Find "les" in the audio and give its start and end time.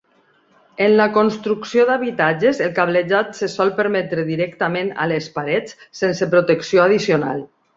5.13-5.29